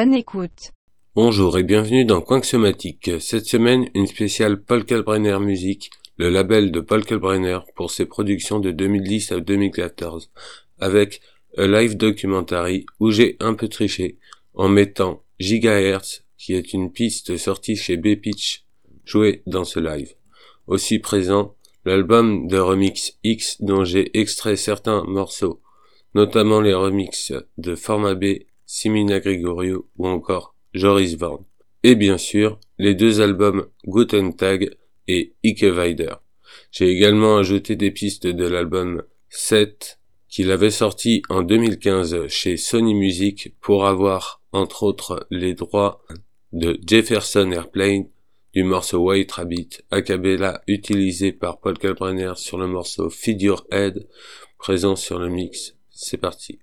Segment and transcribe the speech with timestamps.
[0.00, 0.70] Bonne écoute.
[1.16, 3.20] Bonjour et bienvenue dans Coinxomatique.
[3.20, 8.60] Cette semaine, une spéciale Paul Kalbrenner Music, le label de Paul Kalbrenner pour ses productions
[8.60, 10.30] de 2010 à 2014,
[10.78, 11.20] avec
[11.56, 14.18] A Live Documentary où j'ai un peu triché
[14.54, 18.66] en mettant Gigahertz, qui est une piste sortie chez B-Pitch,
[19.04, 20.14] jouée dans ce live.
[20.68, 25.60] Aussi présent, l'album de Remix X dont j'ai extrait certains morceaux,
[26.14, 31.42] notamment les remixes de Format B Simina Gregorio ou encore Joris Vorn.
[31.82, 34.76] Et bien sûr, les deux albums Guten Tag
[35.08, 36.14] et Ike Weider.
[36.70, 42.94] J'ai également ajouté des pistes de l'album 7 qu'il avait sorti en 2015 chez Sony
[42.94, 46.04] Music pour avoir, entre autres, les droits
[46.52, 48.04] de Jefferson Airplane
[48.52, 54.06] du morceau White Rabbit, a cappella utilisé par Paul Kalbrenner sur le morceau Your Head,
[54.58, 55.74] présent sur le mix.
[55.90, 56.58] C'est parti.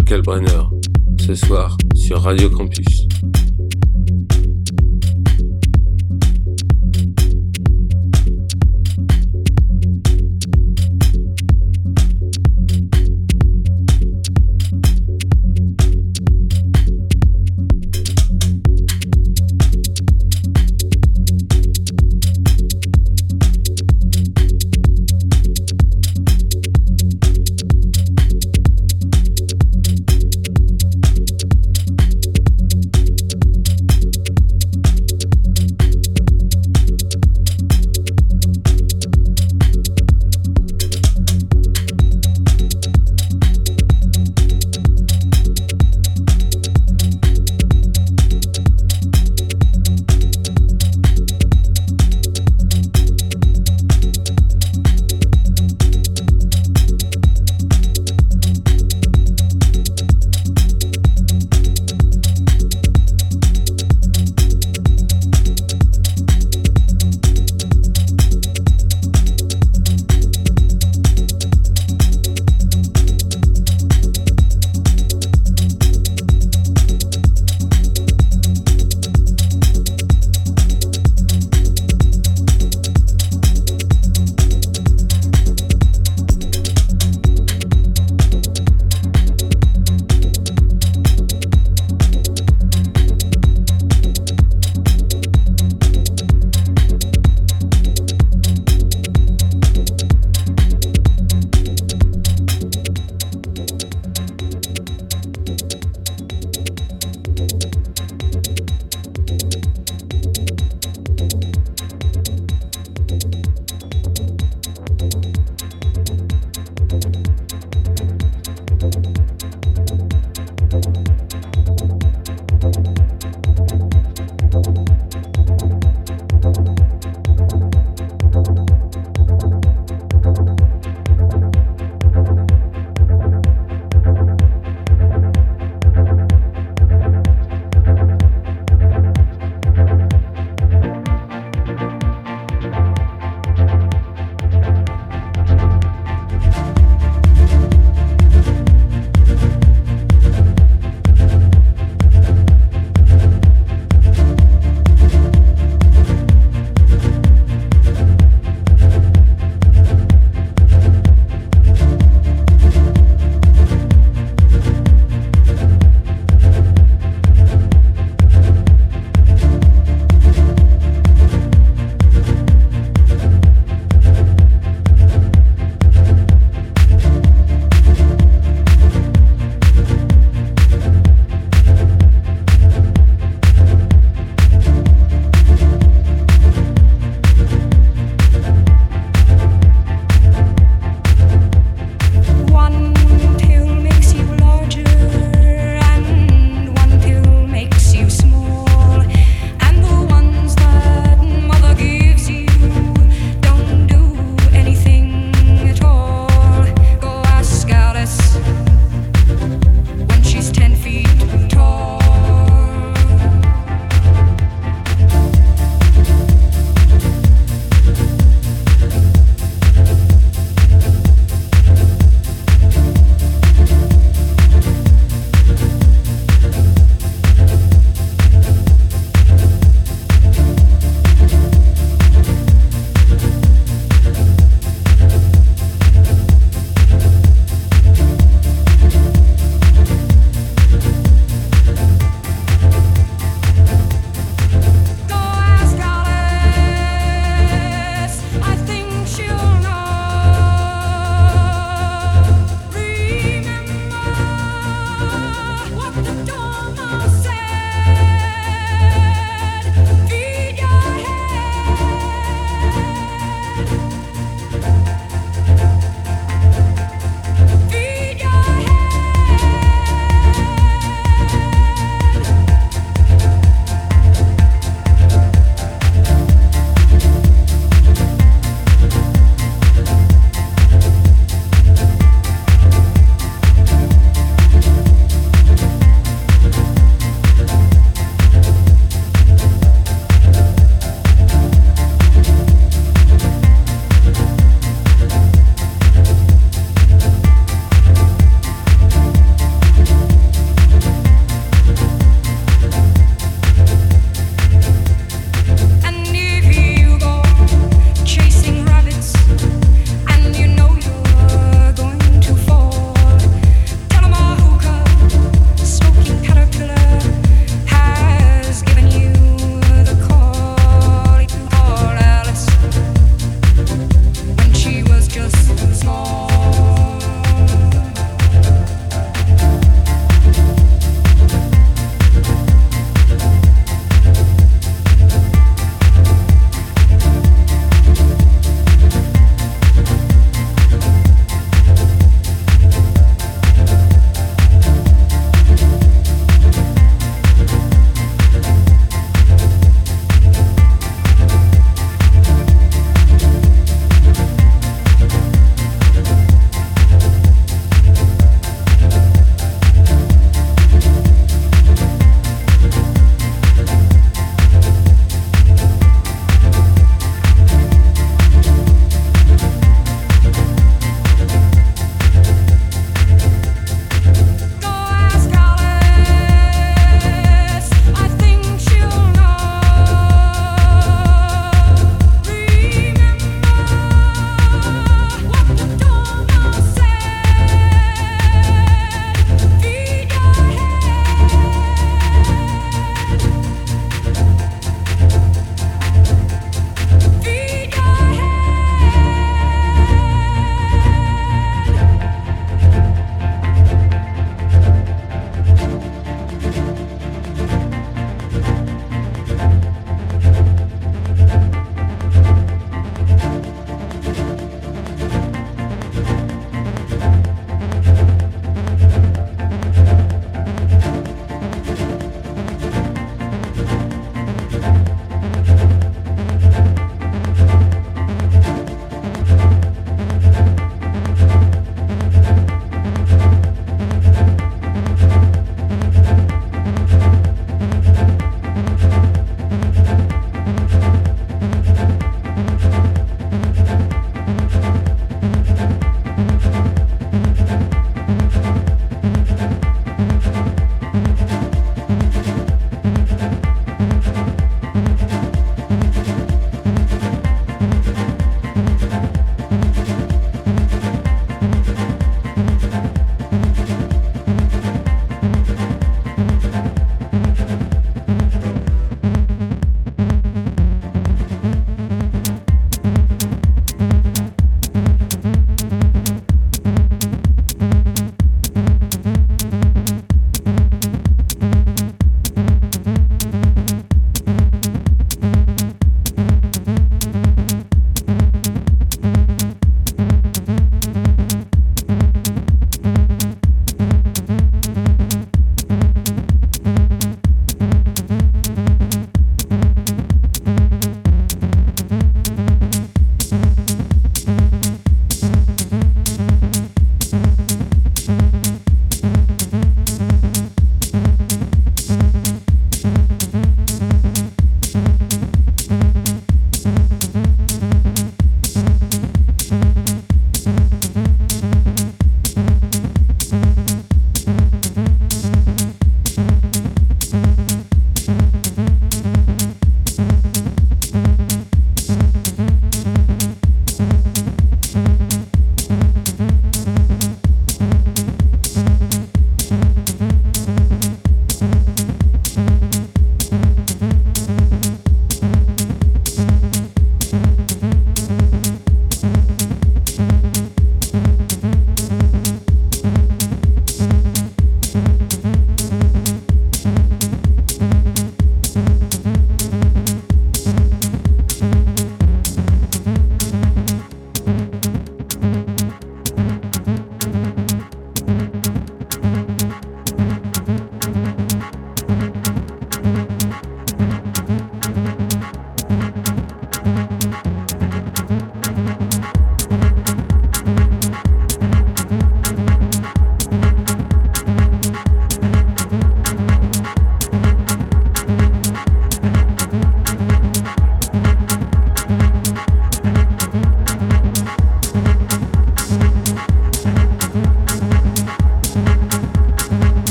[0.00, 0.61] Spécial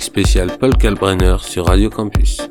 [0.00, 2.49] Spécial Paul Kalbrenner sur Radio Campus.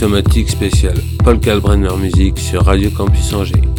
[0.00, 3.69] Somatique spécial Paul Kalbrenner Musique sur Radio Campus Angers.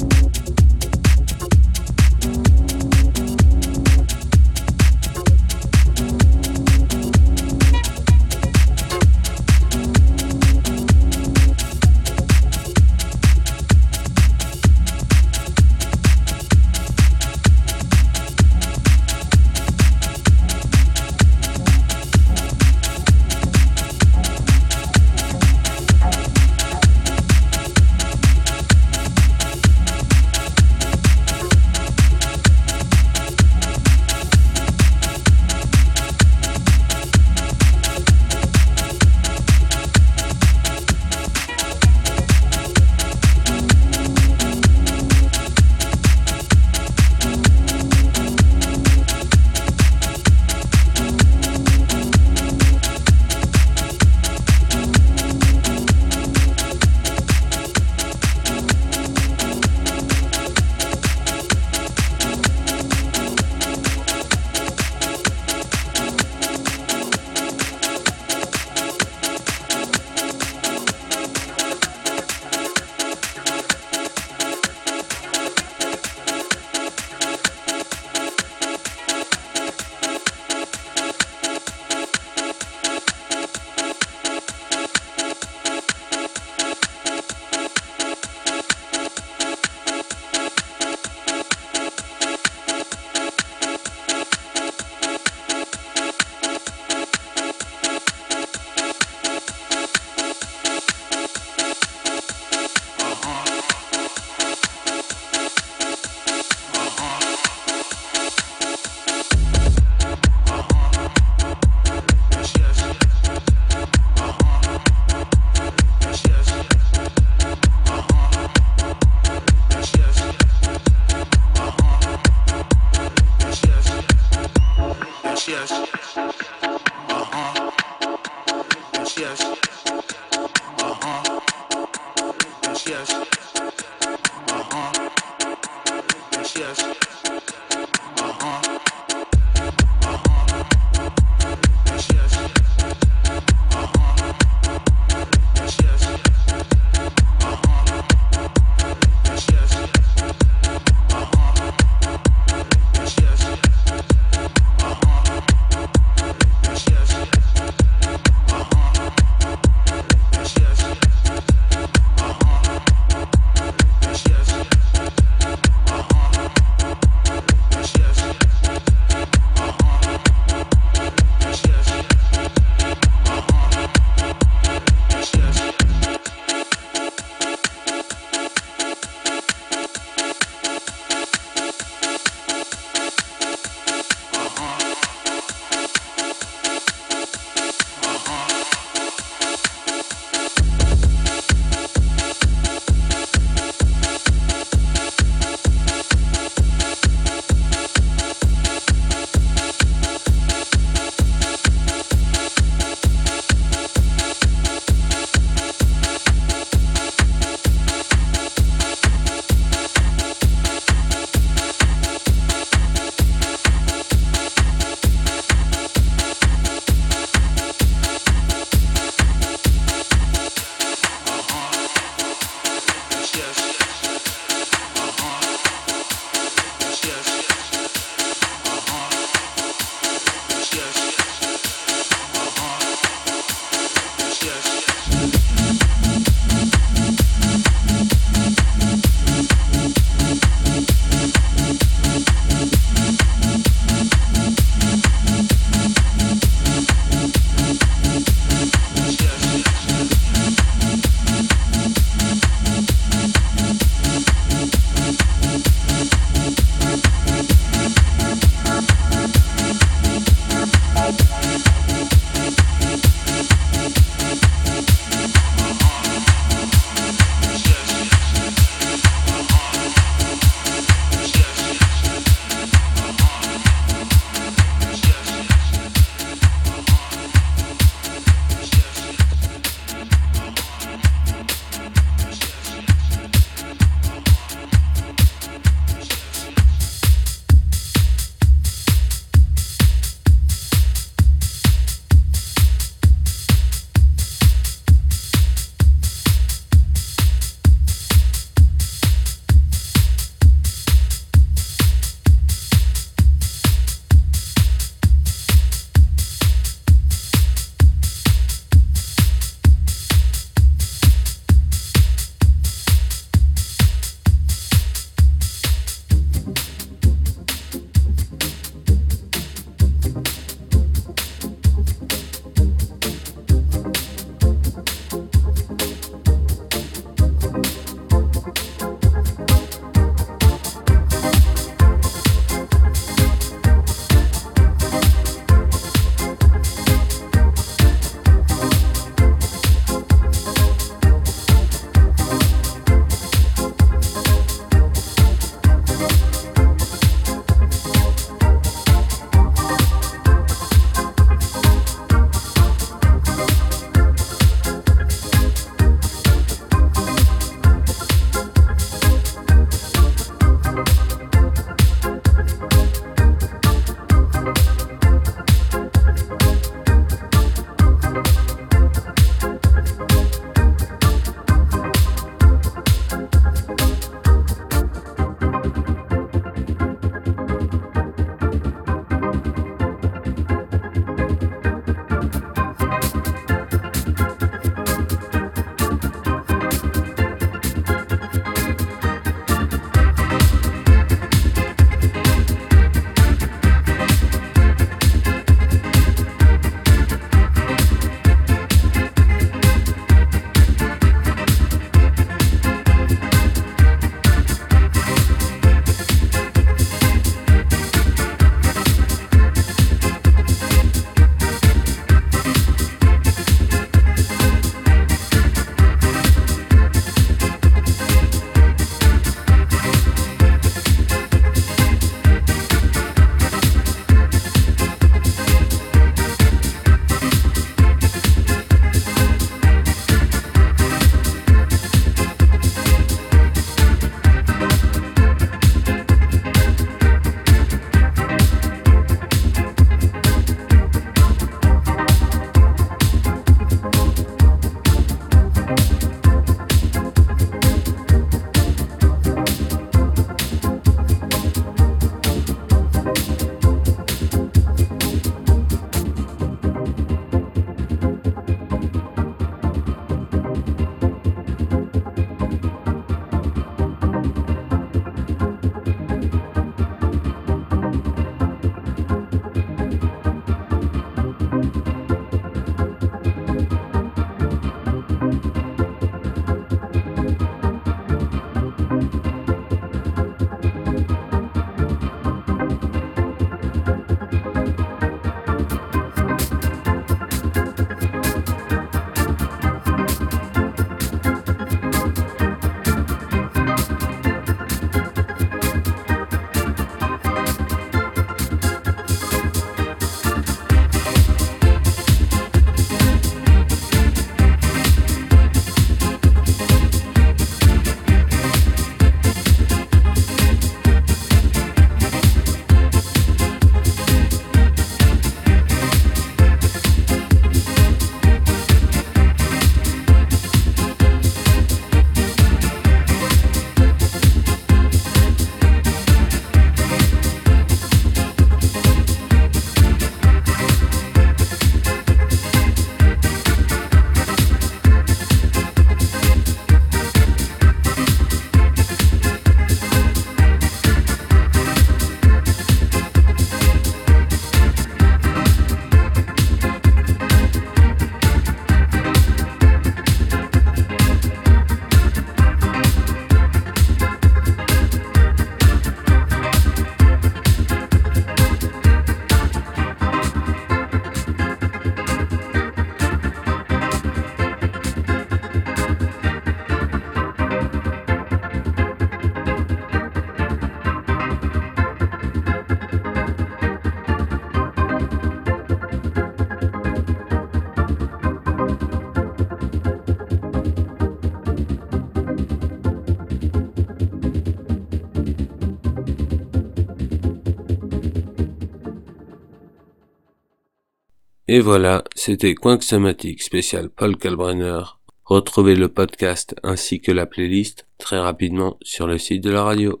[591.54, 594.84] Et voilà, c'était Somatique spécial Paul Kalbrenner.
[595.26, 600.00] Retrouvez le podcast ainsi que la playlist très rapidement sur le site de la radio.